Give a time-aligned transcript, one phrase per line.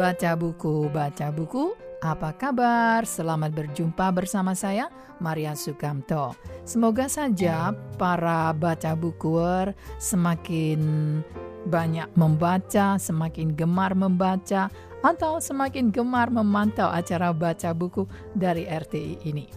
[0.00, 1.76] Baca buku, baca buku.
[2.00, 3.04] Apa kabar?
[3.04, 4.88] Selamat berjumpa bersama saya,
[5.20, 6.32] Maria Sukamto.
[6.64, 10.80] Semoga saja para baca bukuer semakin
[11.68, 14.72] banyak membaca, semakin gemar membaca,
[15.04, 19.52] atau semakin gemar memantau acara baca buku dari RTI ini.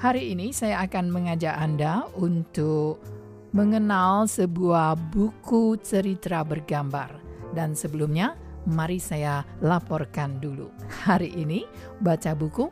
[0.00, 3.04] Hari ini saya akan mengajak Anda untuk
[3.52, 7.20] mengenal sebuah buku cerita bergambar.
[7.52, 10.68] Dan sebelumnya, mari saya laporkan dulu.
[11.08, 11.64] Hari ini,
[12.04, 12.68] baca buku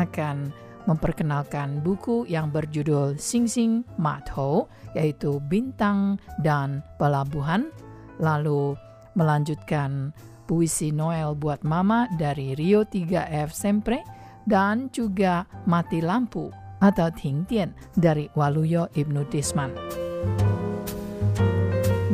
[0.00, 0.50] akan
[0.84, 7.72] memperkenalkan buku yang berjudul Sing Sing Mat Ho, yaitu Bintang dan Pelabuhan,
[8.20, 8.76] lalu
[9.16, 10.12] melanjutkan
[10.44, 14.04] puisi Noel buat Mama dari Rio 3F Sempre,
[14.44, 16.52] dan juga Mati Lampu
[16.84, 20.03] atau Ting Tian dari Waluyo Ibnu Disman.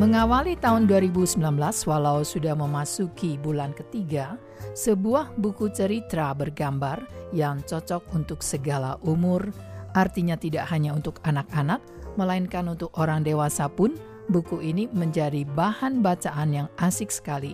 [0.01, 1.45] Mengawali tahun 2019,
[1.85, 4.41] walau sudah memasuki bulan ketiga,
[4.73, 7.05] sebuah buku cerita bergambar
[7.37, 9.53] yang cocok untuk segala umur,
[9.93, 11.85] artinya tidak hanya untuk anak-anak,
[12.17, 13.93] melainkan untuk orang dewasa pun,
[14.33, 17.53] buku ini menjadi bahan bacaan yang asik sekali.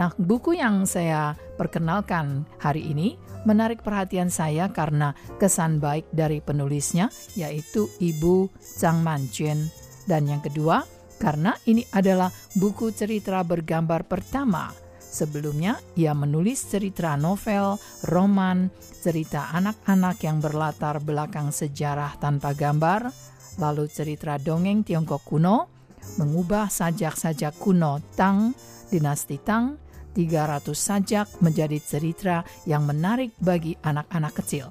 [0.00, 7.12] Nah, buku yang saya perkenalkan hari ini menarik perhatian saya karena kesan baik dari penulisnya,
[7.36, 9.68] yaitu Ibu Zhang Manjuan.
[10.08, 14.70] Dan yang kedua, karena ini adalah buku cerita bergambar pertama.
[14.98, 17.78] Sebelumnya, ia menulis cerita novel,
[18.10, 18.66] roman,
[18.98, 23.14] cerita anak-anak yang berlatar belakang sejarah tanpa gambar,
[23.62, 25.70] lalu cerita dongeng Tiongkok kuno,
[26.18, 28.50] mengubah sajak-sajak kuno Tang,
[28.90, 29.78] dinasti Tang,
[30.18, 34.70] 300 sajak menjadi cerita yang menarik bagi anak-anak kecil.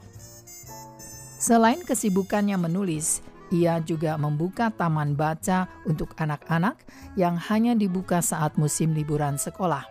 [1.39, 3.19] Selain kesibukannya menulis,
[3.51, 6.79] ia juga membuka taman baca untuk anak-anak
[7.19, 9.83] yang hanya dibuka saat musim liburan sekolah.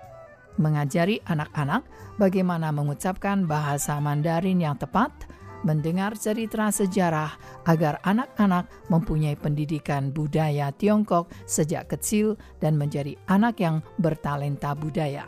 [0.61, 1.85] Mengajari anak-anak
[2.21, 5.11] bagaimana mengucapkan bahasa Mandarin yang tepat,
[5.65, 7.33] mendengar cerita sejarah
[7.65, 15.25] agar anak-anak mempunyai pendidikan budaya Tiongkok sejak kecil dan menjadi anak yang bertalenta budaya.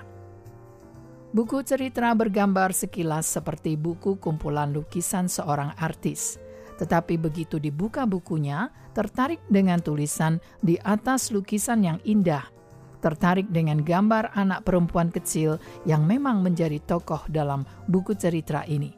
[1.35, 6.39] Buku cerita bergambar sekilas seperti buku kumpulan lukisan seorang artis–
[6.75, 12.47] tetapi begitu dibuka bukunya, tertarik dengan tulisan di atas lukisan yang indah.
[12.99, 18.97] Tertarik dengan gambar anak perempuan kecil yang memang menjadi tokoh dalam buku cerita ini.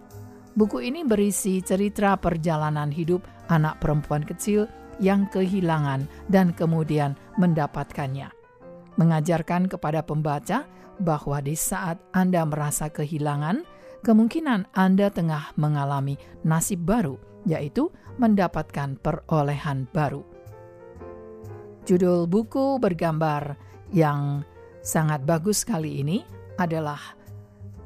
[0.56, 4.64] Buku ini berisi cerita perjalanan hidup anak perempuan kecil
[5.03, 8.32] yang kehilangan dan kemudian mendapatkannya.
[8.97, 10.64] Mengajarkan kepada pembaca
[10.97, 13.69] bahwa di saat Anda merasa kehilangan,
[14.00, 20.26] kemungkinan Anda tengah mengalami nasib baru yaitu mendapatkan perolehan baru.
[21.86, 23.54] Judul buku bergambar
[23.94, 24.42] yang
[24.82, 26.26] sangat bagus kali ini
[26.58, 26.98] adalah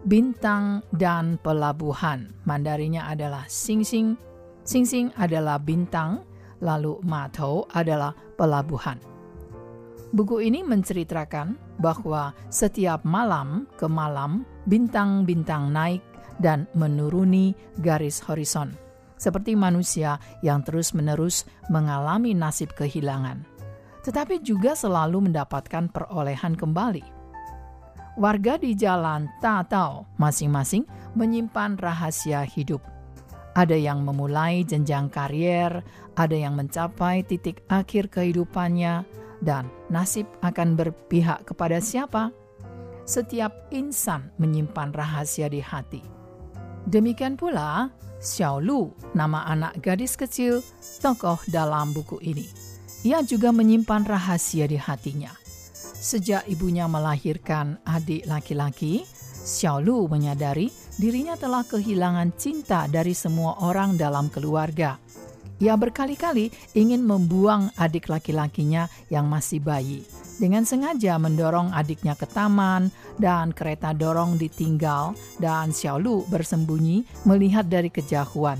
[0.01, 2.33] Bintang dan Pelabuhan.
[2.49, 4.17] Mandarinya adalah Sing Sing.
[4.65, 6.25] Sing Sing adalah bintang,
[6.65, 8.97] lalu Mato adalah pelabuhan.
[10.17, 16.01] Buku ini menceritakan bahwa setiap malam ke malam bintang-bintang naik
[16.41, 17.53] dan menuruni
[17.85, 18.73] garis horizon
[19.21, 23.45] seperti manusia yang terus-menerus mengalami nasib kehilangan,
[24.01, 27.05] tetapi juga selalu mendapatkan perolehan kembali.
[28.17, 32.81] Warga di jalan Tatao masing-masing menyimpan rahasia hidup.
[33.53, 35.83] Ada yang memulai jenjang karier,
[36.15, 39.05] ada yang mencapai titik akhir kehidupannya,
[39.43, 42.31] dan nasib akan berpihak kepada siapa?
[43.09, 46.20] Setiap insan menyimpan rahasia di hati.
[46.89, 50.65] Demikian pula, Xiao Lu, nama anak gadis kecil,
[51.01, 52.49] tokoh dalam buku ini.
[53.05, 55.33] Ia juga menyimpan rahasia di hatinya.
[56.01, 59.05] Sejak ibunya melahirkan adik laki-laki,
[59.41, 60.69] Xiao Lu menyadari
[61.01, 65.01] dirinya telah kehilangan cinta dari semua orang dalam keluarga.
[65.61, 70.09] Ia berkali-kali ingin membuang adik laki-lakinya yang masih bayi
[70.41, 72.89] dengan sengaja mendorong adiknya ke taman
[73.21, 78.57] dan kereta dorong ditinggal dan Xiaolu bersembunyi melihat dari kejauhan.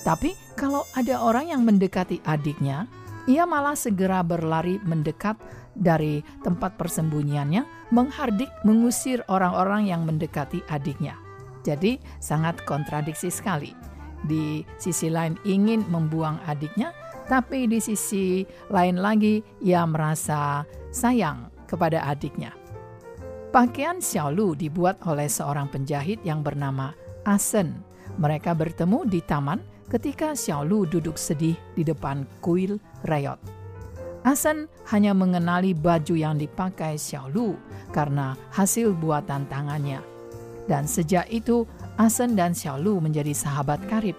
[0.00, 2.88] Tapi kalau ada orang yang mendekati adiknya,
[3.28, 5.36] ia malah segera berlari mendekat
[5.76, 11.20] dari tempat persembunyiannya, menghardik mengusir orang-orang yang mendekati adiknya.
[11.60, 13.95] Jadi sangat kontradiksi sekali.
[14.26, 16.90] Di sisi lain ingin membuang adiknya,
[17.30, 22.54] tapi di sisi lain lagi ia merasa sayang kepada adiknya.
[23.54, 26.92] Pakaian Xiaolu dibuat oleh seorang penjahit yang bernama
[27.24, 27.82] Asen.
[28.20, 33.38] Mereka bertemu di taman ketika Xiaolu duduk sedih di depan kuil reyot.
[34.26, 37.54] Asen hanya mengenali baju yang dipakai Xiaolu
[37.94, 40.02] karena hasil buatan tangannya.
[40.66, 41.62] Dan sejak itu,
[41.96, 44.16] Asen dan Xiaolu menjadi sahabat karib.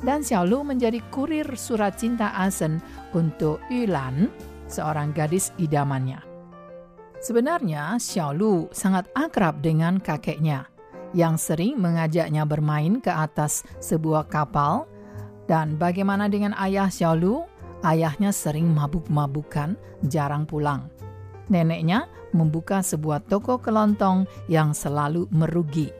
[0.00, 2.80] Dan Xiaolu menjadi kurir surat cinta Asen
[3.12, 4.32] untuk Yulan,
[4.70, 6.24] seorang gadis idamannya.
[7.20, 10.64] Sebenarnya, Xiaolu sangat akrab dengan kakeknya
[11.12, 14.88] yang sering mengajaknya bermain ke atas sebuah kapal.
[15.44, 17.44] Dan bagaimana dengan ayah Xiaolu?
[17.80, 19.72] Ayahnya sering mabuk-mabukan,
[20.04, 20.88] jarang pulang.
[21.48, 22.06] Neneknya
[22.36, 25.99] membuka sebuah toko kelontong yang selalu merugi.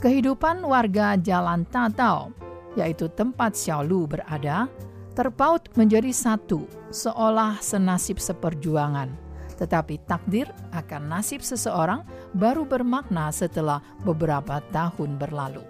[0.00, 2.32] Kehidupan warga Jalan Tatao,
[2.72, 4.64] yaitu tempat Xiaolu berada,
[5.12, 9.12] terpaut menjadi satu, seolah senasib seperjuangan.
[9.60, 12.00] Tetapi takdir akan nasib seseorang
[12.32, 15.60] baru bermakna setelah beberapa tahun berlalu.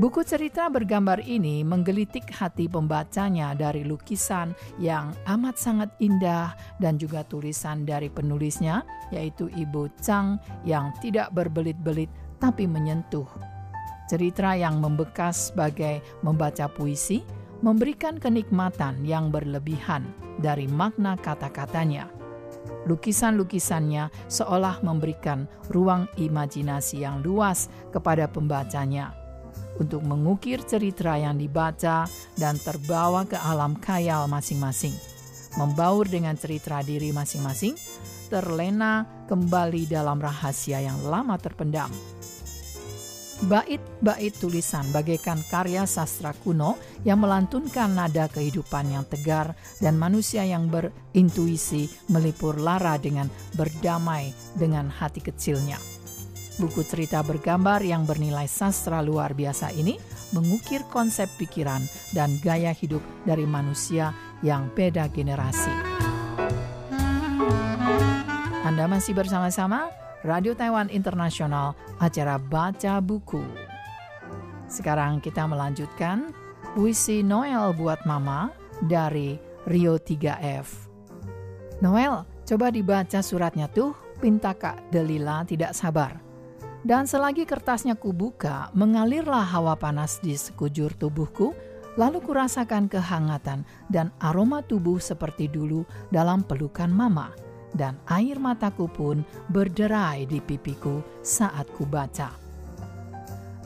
[0.00, 7.20] Buku cerita bergambar ini menggelitik hati pembacanya dari lukisan yang amat sangat indah dan juga
[7.20, 8.80] tulisan dari penulisnya,
[9.12, 12.08] yaitu Ibu Chang yang tidak berbelit-belit
[12.38, 13.26] tapi menyentuh.
[14.08, 17.20] Cerita yang membekas sebagai membaca puisi,
[17.60, 20.06] memberikan kenikmatan yang berlebihan
[20.40, 22.08] dari makna kata-katanya.
[22.88, 29.12] Lukisan-lukisannya seolah memberikan ruang imajinasi yang luas kepada pembacanya
[29.78, 32.04] untuk mengukir cerita yang dibaca
[32.34, 34.92] dan terbawa ke alam khayal masing-masing.
[35.56, 37.74] Membaur dengan cerita diri masing-masing,
[38.28, 41.88] terlena kembali dalam rahasia yang lama terpendam.
[43.38, 46.74] Bait-bait tulisan bagaikan karya sastra kuno
[47.06, 54.90] yang melantunkan nada kehidupan yang tegar dan manusia yang berintuisi melipur lara dengan berdamai dengan
[54.90, 55.78] hati kecilnya.
[56.58, 59.94] Buku cerita bergambar yang bernilai sastra luar biasa ini
[60.34, 64.10] mengukir konsep pikiran dan gaya hidup dari manusia
[64.42, 65.70] yang beda generasi.
[68.66, 73.38] Anda masih bersama-sama Radio Taiwan Internasional, acara Baca Buku.
[74.66, 76.34] Sekarang kita melanjutkan
[76.74, 78.50] puisi Noel buat Mama
[78.82, 79.38] dari
[79.70, 80.90] Rio 3F.
[81.78, 86.18] Noel, coba dibaca suratnya tuh, pinta Kak Delila tidak sabar.
[86.82, 91.54] Dan selagi kertasnya kubuka, mengalirlah hawa panas di sekujur tubuhku,
[91.94, 97.30] lalu kurasakan kehangatan dan aroma tubuh seperti dulu dalam pelukan mama.
[97.74, 99.20] Dan air mataku pun
[99.52, 102.32] berderai di pipiku saat kubaca.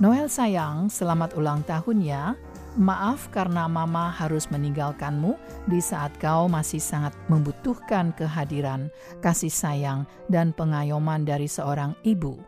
[0.02, 2.34] Noel sayang, selamat ulang tahun ya.
[2.72, 5.36] Maaf karena mama harus meninggalkanmu
[5.68, 8.88] di saat kau masih sangat membutuhkan kehadiran,
[9.20, 12.40] kasih sayang, dan pengayoman dari seorang ibu.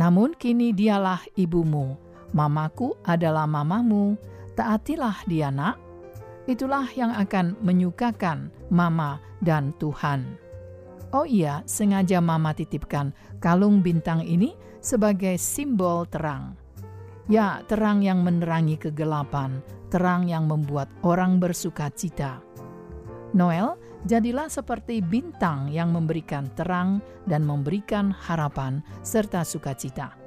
[0.00, 2.00] Namun kini dialah ibumu,
[2.32, 4.16] mamaku adalah mamamu,
[4.56, 5.89] taatilah dia nak.
[6.50, 10.34] Itulah yang akan menyukakan mama dan Tuhan.
[11.14, 16.58] Oh iya, sengaja mama titipkan kalung bintang ini sebagai simbol terang.
[17.30, 19.62] Ya, terang yang menerangi kegelapan,
[19.94, 22.42] terang yang membuat orang bersuka cita.
[23.30, 23.78] Noel
[24.10, 26.98] jadilah seperti bintang yang memberikan terang
[27.30, 30.18] dan memberikan harapan serta sukacita.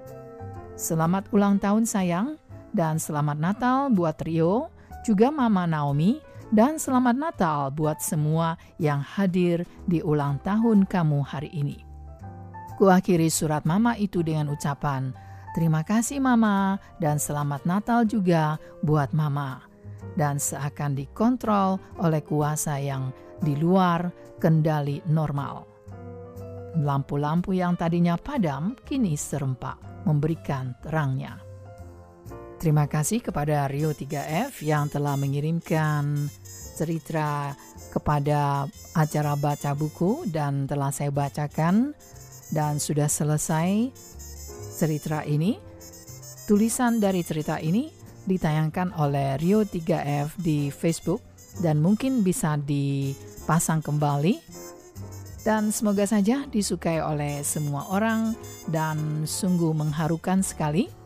[0.79, 2.39] Selamat ulang tahun sayang,
[2.73, 4.72] dan selamat Natal buat Rio,
[5.03, 6.23] juga Mama Naomi,
[6.53, 11.83] dan selamat Natal buat semua yang hadir di ulang tahun kamu hari ini.
[12.79, 15.13] Kuakhiri surat Mama itu dengan ucapan,
[15.54, 19.61] Terima kasih Mama, dan selamat Natal juga buat Mama.
[20.18, 24.09] Dan seakan dikontrol oleh kuasa yang di luar
[24.42, 25.69] kendali normal.
[26.81, 29.78] Lampu-lampu yang tadinya padam kini serempak
[30.09, 31.37] memberikan terangnya.
[32.63, 36.31] Terima kasih kepada Rio 3F yang telah mengirimkan
[36.79, 37.51] cerita
[37.91, 41.91] kepada acara baca buku dan telah saya bacakan
[42.55, 43.91] dan sudah selesai
[44.79, 45.59] cerita ini.
[46.47, 47.91] Tulisan dari cerita ini
[48.31, 51.19] ditayangkan oleh Rio 3F di Facebook
[51.59, 53.11] dan mungkin bisa di
[53.43, 54.39] pasang kembali
[55.43, 58.31] dan semoga saja disukai oleh semua orang
[58.71, 61.03] dan sungguh mengharukan sekali.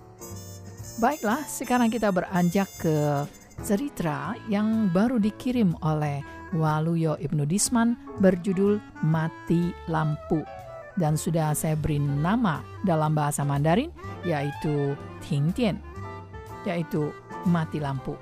[0.97, 3.21] Baiklah, sekarang kita beranjak ke
[3.61, 6.25] cerita yang baru dikirim oleh
[6.57, 10.41] Waluyo Ibnu Disman berjudul Mati Lampu.
[10.97, 13.93] Dan sudah saya beri nama dalam bahasa Mandarin
[14.25, 15.77] yaitu Ting Tian,
[16.65, 17.13] yaitu
[17.45, 18.17] Mati Lampu.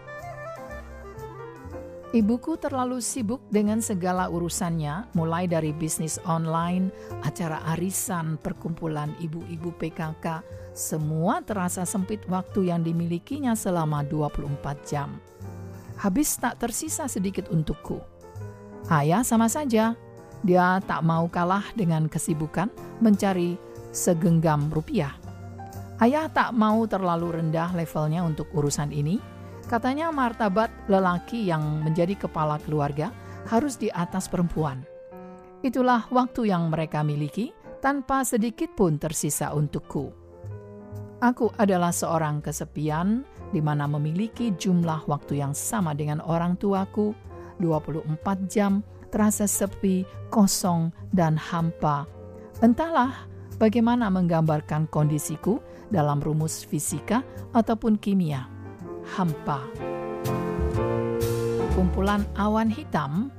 [2.12, 6.91] Ibuku terlalu sibuk dengan segala urusannya, mulai dari bisnis online,
[7.24, 10.44] acara arisan, perkumpulan ibu-ibu PKK,
[10.75, 15.24] semua terasa sempit waktu yang dimilikinya selama 24 jam.
[15.96, 18.03] Habis tak tersisa sedikit untukku.
[18.91, 19.96] Ayah sama saja.
[20.44, 22.70] Dia tak mau kalah dengan kesibukan
[23.01, 23.58] mencari
[23.96, 25.15] segenggam rupiah.
[26.03, 29.17] Ayah tak mau terlalu rendah levelnya untuk urusan ini.
[29.65, 33.10] Katanya martabat lelaki yang menjadi kepala keluarga
[33.48, 34.84] harus di atas perempuan.
[35.65, 40.25] Itulah waktu yang mereka miliki tanpa sedikit pun tersisa untukku.
[41.25, 47.17] Aku adalah seorang kesepian di mana memiliki jumlah waktu yang sama dengan orang tuaku,
[47.58, 48.13] 24
[48.46, 52.05] jam, terasa sepi, kosong, dan hampa.
[52.62, 53.25] Entahlah
[53.58, 55.58] bagaimana menggambarkan kondisiku
[55.89, 57.25] dalam rumus fisika
[57.58, 58.46] ataupun kimia.
[59.17, 59.65] Hampa.
[61.74, 63.34] Kumpulan awan hitam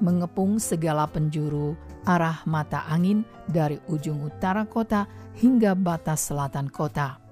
[0.00, 1.76] mengepung segala penjuru
[2.10, 5.06] arah mata angin dari ujung utara kota
[5.38, 7.22] hingga batas selatan kota.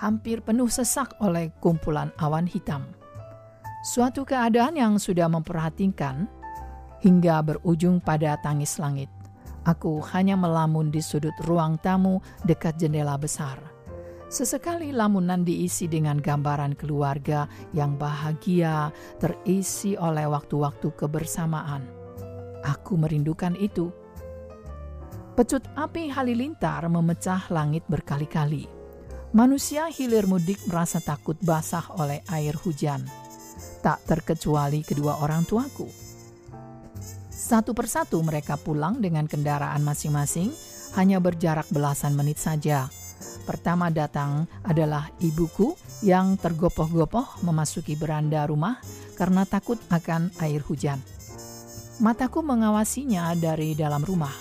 [0.00, 2.88] Hampir penuh sesak oleh kumpulan awan hitam.
[3.84, 6.24] Suatu keadaan yang sudah memperhatikan
[7.04, 9.12] hingga berujung pada tangis langit.
[9.68, 13.60] Aku hanya melamun di sudut ruang tamu dekat jendela besar.
[14.32, 17.44] Sesekali lamunan diisi dengan gambaran keluarga
[17.76, 18.88] yang bahagia,
[19.20, 21.99] terisi oleh waktu-waktu kebersamaan.
[22.64, 23.88] Aku merindukan itu.
[25.36, 28.68] Pecut api halilintar memecah langit berkali-kali.
[29.32, 33.06] Manusia hilir mudik merasa takut basah oleh air hujan.
[33.80, 36.10] Tak terkecuali kedua orang tuaku
[37.50, 40.54] satu persatu mereka pulang dengan kendaraan masing-masing,
[40.94, 42.86] hanya berjarak belasan menit saja.
[43.42, 45.74] Pertama datang adalah ibuku
[46.06, 48.78] yang tergopoh-gopoh memasuki beranda rumah
[49.18, 51.02] karena takut akan air hujan.
[52.00, 54.32] Mataku mengawasinya dari dalam rumah.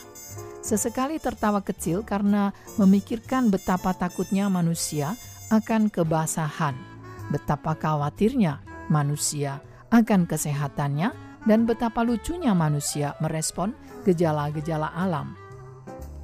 [0.64, 5.20] Sesekali tertawa kecil karena memikirkan betapa takutnya manusia
[5.52, 6.80] akan kebasahan,
[7.28, 9.60] betapa khawatirnya manusia
[9.92, 11.12] akan kesehatannya
[11.44, 13.76] dan betapa lucunya manusia merespon
[14.08, 15.36] gejala-gejala alam.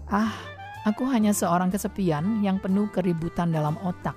[0.07, 0.31] Ah,
[0.87, 4.15] aku hanya seorang kesepian yang penuh keributan dalam otak.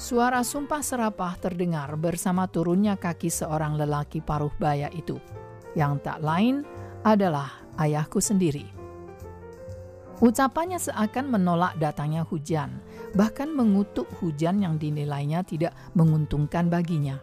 [0.00, 5.20] Suara sumpah serapah terdengar bersama turunnya kaki seorang lelaki paruh baya itu,
[5.78, 6.66] yang tak lain
[7.06, 8.66] adalah ayahku sendiri.
[10.18, 12.82] Ucapannya seakan menolak datangnya hujan,
[13.14, 17.22] bahkan mengutuk hujan yang dinilainya tidak menguntungkan baginya.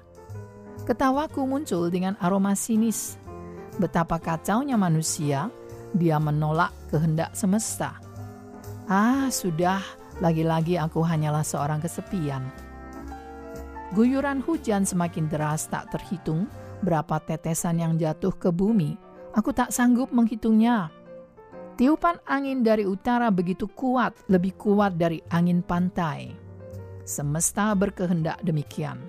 [0.88, 3.19] Ketawaku muncul dengan aroma sinis.
[3.75, 5.51] Betapa kacaunya manusia,
[5.91, 8.00] dia menolak kehendak semesta.
[8.88, 9.83] Ah, sudah,
[10.24, 12.47] lagi-lagi aku hanyalah seorang kesepian.
[13.91, 16.47] Guyuran hujan semakin deras tak terhitung
[16.86, 18.94] berapa tetesan yang jatuh ke bumi.
[19.34, 20.94] Aku tak sanggup menghitungnya.
[21.75, 26.32] Tiupan angin dari utara begitu kuat, lebih kuat dari angin pantai.
[27.04, 29.01] Semesta berkehendak demikian.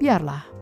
[0.00, 0.56] Biarlah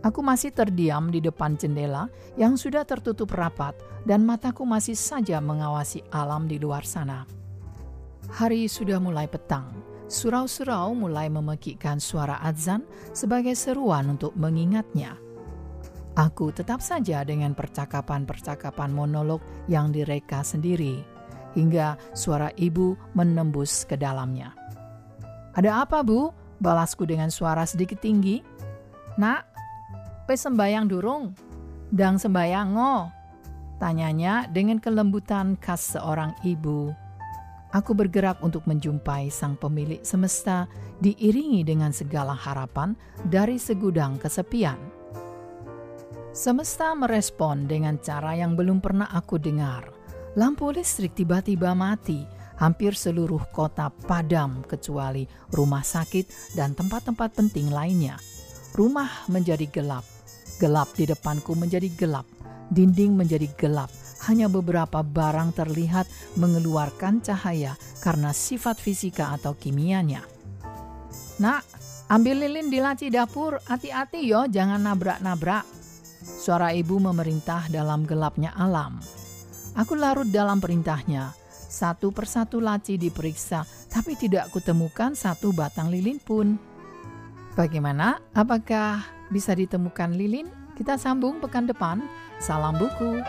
[0.00, 2.08] Aku masih terdiam di depan jendela
[2.40, 3.76] yang sudah tertutup rapat
[4.08, 7.28] dan mataku masih saja mengawasi alam di luar sana.
[8.32, 9.68] Hari sudah mulai petang.
[10.08, 12.82] Surau-surau mulai memekikkan suara azan
[13.12, 15.20] sebagai seruan untuk mengingatnya.
[16.20, 19.40] Aku tetap saja dengan percakapan-percakapan monolog
[19.72, 21.00] yang direka sendiri,
[21.56, 24.52] hingga suara ibu menembus ke dalamnya.
[25.56, 26.28] Ada apa, Bu?
[26.60, 28.44] Balasku dengan suara sedikit tinggi.
[29.16, 29.48] Nak,
[30.28, 31.32] Pe sembayang durung?
[31.88, 32.96] Dang sembayang ngo?
[33.80, 36.92] Tanyanya dengan kelembutan khas seorang ibu.
[37.72, 40.68] Aku bergerak untuk menjumpai sang pemilik semesta
[41.00, 42.92] diiringi dengan segala harapan
[43.24, 44.99] dari segudang kesepian.
[46.30, 49.90] Semesta merespon dengan cara yang belum pernah aku dengar.
[50.38, 52.22] Lampu listrik tiba-tiba mati,
[52.62, 58.14] hampir seluruh kota padam kecuali rumah sakit dan tempat-tempat penting lainnya.
[58.78, 60.06] Rumah menjadi gelap,
[60.60, 62.28] Gelap di depanku menjadi gelap,
[62.68, 63.88] dinding menjadi gelap.
[64.28, 66.04] Hanya beberapa barang terlihat
[66.36, 70.20] mengeluarkan cahaya karena sifat fisika atau kimianya.
[71.40, 71.64] Nak,
[72.12, 75.79] ambil lilin di laci dapur, hati-hati yo, jangan nabrak-nabrak.
[76.20, 79.00] Suara ibu memerintah dalam gelapnya alam.
[79.76, 81.32] Aku larut dalam perintahnya.
[81.70, 86.58] Satu persatu laci diperiksa, tapi tidak kutemukan satu batang lilin pun.
[87.54, 88.20] Bagaimana?
[88.34, 90.50] Apakah bisa ditemukan lilin?
[90.74, 92.02] Kita sambung pekan depan.
[92.42, 93.22] Salam buku.